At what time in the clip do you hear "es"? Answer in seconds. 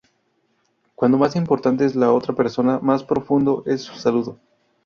1.85-1.95, 3.67-3.83